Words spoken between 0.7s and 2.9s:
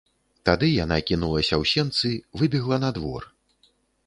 яна кінулася ў сенцы, выбегла